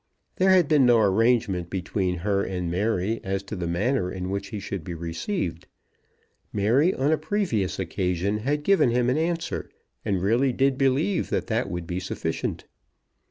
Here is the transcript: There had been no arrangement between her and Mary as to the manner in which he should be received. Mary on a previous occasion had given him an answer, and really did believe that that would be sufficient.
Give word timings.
There 0.37 0.49
had 0.49 0.67
been 0.67 0.87
no 0.87 0.99
arrangement 0.99 1.69
between 1.69 2.17
her 2.25 2.43
and 2.43 2.71
Mary 2.71 3.21
as 3.23 3.43
to 3.43 3.55
the 3.55 3.67
manner 3.67 4.11
in 4.11 4.31
which 4.31 4.47
he 4.47 4.59
should 4.59 4.83
be 4.83 4.95
received. 4.95 5.67
Mary 6.51 6.91
on 6.95 7.11
a 7.11 7.19
previous 7.19 7.77
occasion 7.77 8.39
had 8.39 8.63
given 8.63 8.89
him 8.89 9.11
an 9.11 9.17
answer, 9.19 9.69
and 10.03 10.19
really 10.23 10.53
did 10.53 10.75
believe 10.75 11.29
that 11.29 11.45
that 11.53 11.69
would 11.69 11.85
be 11.85 11.99
sufficient. 11.99 12.65